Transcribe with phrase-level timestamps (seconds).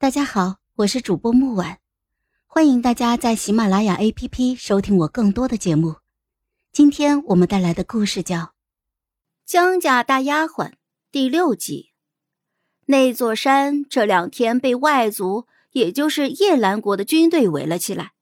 [0.00, 1.76] 大家好，我是主播木婉，
[2.46, 5.96] 欢迎大家在喜马拉雅 APP 收听我更多的节目。
[6.72, 8.36] 今天我们带来的故事叫
[9.44, 10.70] 《江家大丫鬟》
[11.12, 11.90] 第六集。
[12.86, 18.12] 那座山这两天被外族，也就是叶兰国的军队围了起来，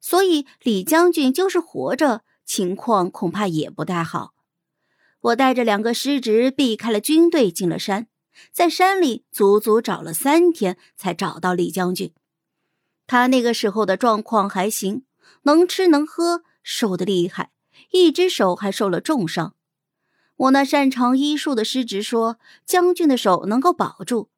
[0.00, 4.32] 所以李将军就是活着，情况恐怕也不太好。
[5.20, 8.06] 我带着两个师侄避开了军队，进了山。
[8.52, 12.12] 在山里足足找了三天，才找到李将军。
[13.06, 15.04] 他那个时候的状况还行，
[15.42, 17.50] 能吃能喝，瘦得厉害，
[17.90, 19.54] 一只手还受了重伤。
[20.36, 24.28] 我那擅长医术的师侄说，将军的手能够保住，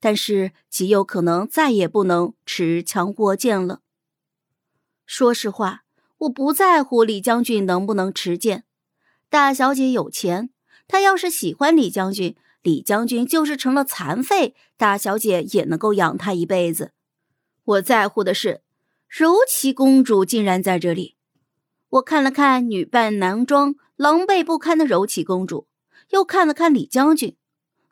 [0.00, 3.80] 但是极有可能再也不能持枪握剑了。
[5.06, 5.84] 说实话，
[6.18, 8.64] 我不在乎李将军能不能持剑，
[9.30, 10.50] 大小姐有钱，
[10.88, 12.36] 她要是喜欢李将军。
[12.66, 16.90] 李将军就是成了残废，大小姐也能够养他一辈子。
[17.62, 18.62] 我在乎的是，
[19.08, 21.14] 柔琪公主竟然在这里。
[21.90, 25.68] 我看了看女扮男装、狼狈不堪的柔琪公主，
[26.10, 27.36] 又看了看李将军，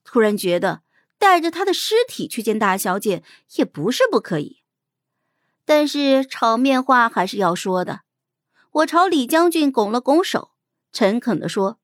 [0.03, 0.83] 突然觉得
[1.19, 3.23] 带着他的尸体去见大小姐
[3.55, 4.65] 也不是不可以。
[5.65, 8.01] 但是场面话还是要说的。
[8.73, 10.51] 我朝李将军拱了拱手，
[10.91, 11.79] 诚恳地说。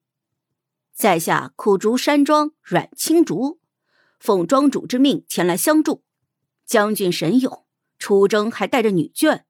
[1.00, 3.58] 在下苦竹山庄阮青竹，
[4.18, 6.04] 奉庄主之命前来相助。
[6.66, 7.64] 将军神勇，
[7.98, 9.44] 出征还带着女眷，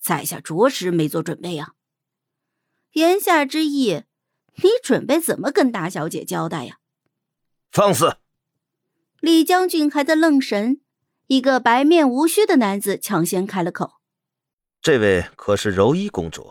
[0.00, 1.74] 在下着实没做准备啊。
[2.94, 4.02] 言下之意，
[4.56, 6.78] 你准备怎么跟大小姐交代呀？
[7.70, 8.16] 放肆！
[9.20, 10.80] 李将军还在愣神，
[11.28, 13.92] 一个白面无须的男子抢先开了口
[14.82, 16.50] ：“这位可是柔衣公主？”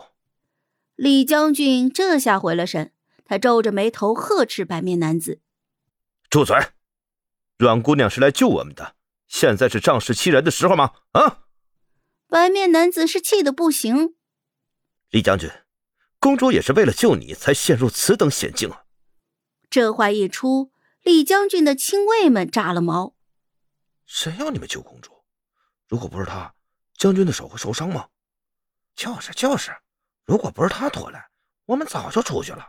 [0.96, 2.94] 李将军这下回了神。
[3.26, 5.40] 他皱着眉头呵斥白面男子
[6.30, 6.56] ：“住嘴！
[7.58, 8.94] 阮姑娘是来救我们的，
[9.26, 11.42] 现在是仗势欺人的时候吗？”啊！
[12.28, 14.16] 白面男子是气得不行。
[15.10, 15.50] 李将军，
[16.18, 18.84] 公主也是为了救你才陷入此等险境啊！
[19.68, 20.72] 这话一出，
[21.02, 23.14] 李将军的亲卫们炸了毛。
[24.04, 25.24] 谁要你们救公主？
[25.88, 26.54] 如果不是他，
[26.96, 28.08] 将军的手会受伤吗？
[28.94, 29.72] 就是就是，
[30.24, 31.28] 如果不是他拖来，
[31.64, 32.68] 我们早就出去了。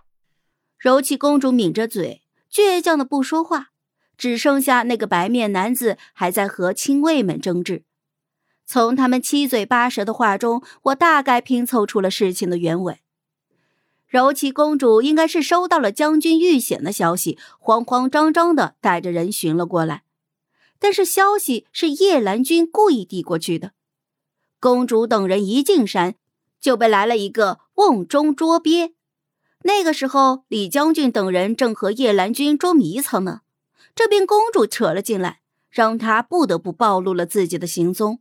[0.78, 2.22] 柔气公主抿着嘴，
[2.52, 3.70] 倔强的不说话，
[4.16, 7.84] 只剩下那个白面男子还在和亲卫们争执。
[8.66, 13.00] 从他们七嘴八舌的话中，我大概拼凑出了事情的原委。
[14.08, 20.04] 柔气公主应该是收到了将军遇险的消息，慌慌张张的带着人寻了过来。
[20.80, 23.72] 但是消息是叶兰君故意递过去的。
[24.60, 26.16] 公主等人一进山，
[26.60, 28.94] 就被来了一个瓮中捉鳖。
[29.64, 33.42] 那个时候，李将军等人正和叶兰君捉迷藏呢，
[33.96, 38.20] 这边公主扯了进来，让他不得不暴露了自己的行踪。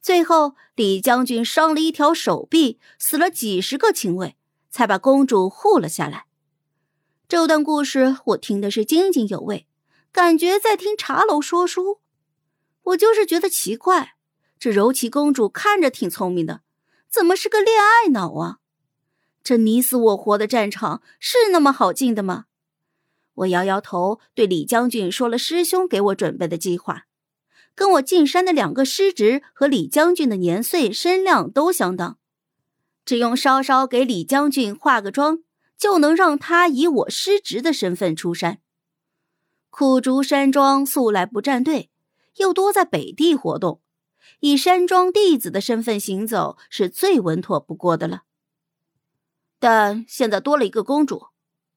[0.00, 4.36] 最后，李将军伤了一条手臂，死了几十个亲卫，
[4.70, 6.26] 才把公主护了下来。
[7.28, 9.66] 这段故事我听的是津津有味，
[10.10, 12.00] 感觉在听茶楼说书。
[12.82, 14.14] 我就是觉得奇怪，
[14.58, 16.62] 这柔琪公主看着挺聪明的，
[17.08, 18.58] 怎么是个恋爱脑啊？
[19.42, 22.44] 这你死我活的战场是那么好进的吗？
[23.34, 27.06] 我摇摇头，对李将军说了师兄给我准备的计划。
[27.74, 32.18] 跟我进山的两个师侄和李将军的年岁身量都相当，
[33.06, 35.38] 只用稍稍给李将军化个妆，
[35.78, 38.58] 就能让他以我师侄的身份出山。
[39.70, 41.88] 苦竹山庄素来不站队，
[42.36, 43.80] 又多在北地活动，
[44.40, 48.24] 以山庄弟子的身份行走是最稳妥不过的了。
[49.62, 51.28] 但现在多了一个公主，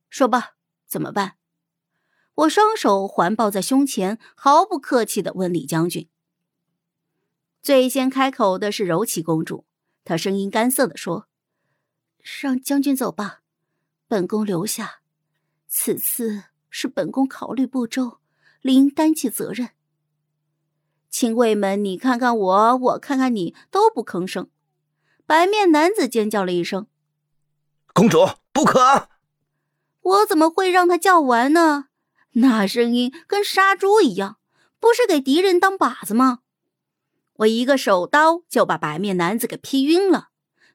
[0.10, 0.56] 说吧，
[0.88, 1.36] 怎么办？
[2.34, 6.10] 我双手环抱在胸前，毫不客气的问李将军。
[7.62, 9.68] 最先开口的是柔琪公主，
[10.04, 11.28] 她声音干涩的说
[12.42, 13.42] ：“让将军走吧，
[14.08, 15.02] 本宫留下。
[15.68, 18.18] 此次是本宫考虑不周，
[18.62, 19.70] 理应担起责任。”
[21.12, 24.50] 亲卫们，你看看我，我看看你，都不吭声。
[25.28, 26.88] 白面男子尖叫了一声。
[27.96, 29.08] 公主不可！
[30.02, 31.86] 我怎么会让他叫完呢？
[32.32, 34.38] 那声音跟杀猪一样，
[34.82, 36.40] 不是给敌人当靶子吗？
[37.36, 40.28] 我一个手刀就把白面男子给劈晕了，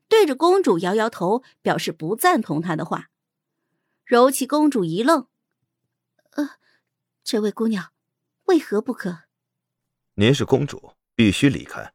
[0.09, 3.11] 对着公主摇摇头，表示不赞同他的话。
[4.07, 5.27] 柔气公主一愣
[6.37, 6.53] ：“呃，
[7.23, 7.93] 这位姑娘，
[8.45, 9.25] 为何不可？”
[10.17, 11.93] 您是公主，必须离开。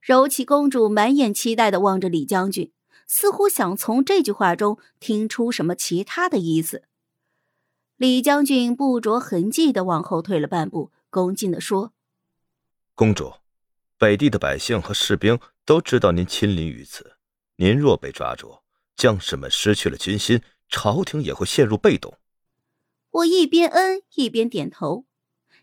[0.00, 2.72] 柔气公主满眼期待的望着李将军。
[3.06, 6.84] 似乎想从这句话中听出什么其他的意思。
[7.96, 11.92] 李将军不着痕迹的往后退了半步，恭敬的说
[12.94, 13.34] ：“公主，
[13.98, 17.16] 北地的百姓和士兵都知道您亲临于此，
[17.56, 18.58] 您若被抓住，
[18.96, 22.18] 将士们失去了军心，朝廷也会陷入被动。
[23.10, 25.04] 我一边嗯一边点头。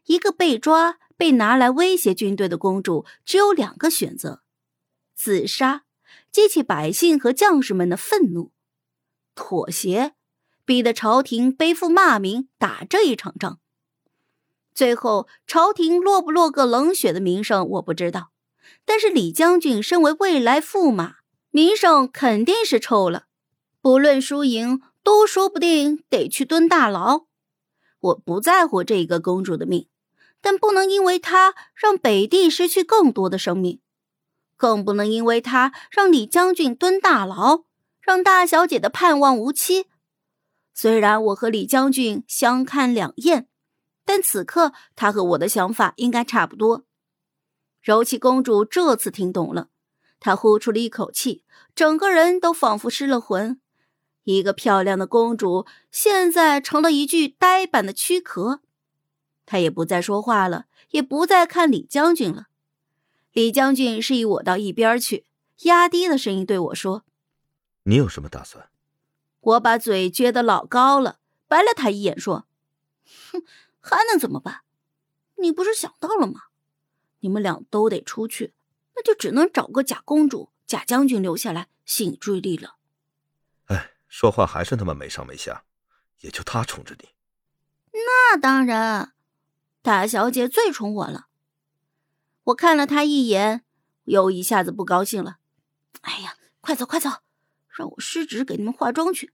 [0.05, 4.43] 一个被抓、被拿来威胁军队的公主，只有两个选择：
[5.13, 5.83] 自杀，
[6.31, 8.51] 激起百姓和将士们的愤怒；
[9.35, 10.13] 妥协，
[10.65, 13.59] 逼得朝廷背负骂名，打这一场仗。
[14.73, 18.31] 最后，朝廷落不落个冷血的名声，我不知道。
[18.85, 21.17] 但是李将军身为未来驸马，
[21.51, 23.25] 名声肯定是臭了。
[23.81, 27.25] 不论输赢，都说不定得去蹲大牢。
[27.99, 29.87] 我不在乎这个公主的命。
[30.41, 33.81] 但不能因为她让北地失去更多的生命，
[34.59, 37.63] 更不能因为他让李将军蹲大牢，
[38.01, 39.85] 让大小姐的盼望无期。
[40.73, 43.47] 虽然我和李将军相看两厌，
[44.03, 46.83] 但此刻他和我的想法应该差不多。
[47.81, 49.69] 柔气公主这次听懂了，
[50.19, 53.61] 她呼出了一口气，整个人都仿佛失了魂。
[54.25, 58.59] 一个漂亮的公主，现在成了一具呆板的躯壳。
[59.45, 62.47] 她也不再说话了，也不再看李将军了。
[63.31, 65.25] 李将军示意我到一边去，
[65.63, 67.05] 压低了声音对我说
[67.83, 68.69] ：“你有什么打算？”
[69.41, 72.47] 我把嘴撅得老高了，白了他一眼说
[73.31, 73.43] ：“哼，
[73.79, 74.61] 还能怎么办？
[75.35, 76.41] 你不是想到了吗？
[77.19, 78.53] 你们俩都得出去，
[78.95, 82.75] 那就只能找个假公主、假将军留下来吸引注意力了。”
[83.67, 85.63] 哎，说话还是那么没上没下，
[86.21, 87.09] 也就他宠着你。
[87.91, 89.13] 那当然。
[89.81, 91.28] 大小姐最宠我了。
[92.45, 93.63] 我看了他一眼，
[94.05, 95.37] 又一下子不高兴了。
[96.01, 97.09] 哎呀，快走快走，
[97.67, 99.33] 让我失职给你们化妆去。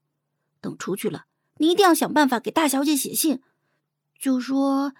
[0.59, 1.25] 等出去了，
[1.57, 3.41] 你一定要想办法给大小姐写信，
[4.17, 4.93] 就说，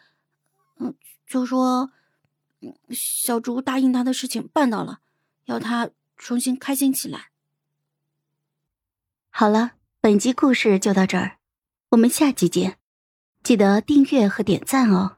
[0.78, 1.92] 嗯，就说，
[2.92, 5.00] 小竹答应他的事情办到了，
[5.46, 7.32] 要他重新开心起来。
[9.32, 11.40] 好了，本集故事就到这儿，
[11.90, 12.78] 我们下集见，
[13.44, 15.18] 记得订阅和点赞哦。